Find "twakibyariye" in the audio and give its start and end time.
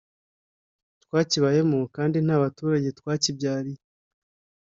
2.99-3.81